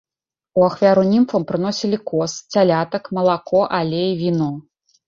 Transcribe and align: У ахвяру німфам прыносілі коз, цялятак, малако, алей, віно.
У 0.61 0.63
ахвяру 0.69 1.03
німфам 1.11 1.45
прыносілі 1.53 2.01
коз, 2.09 2.31
цялятак, 2.57 3.03
малако, 3.21 3.61
алей, 3.83 4.11
віно. 4.27 4.51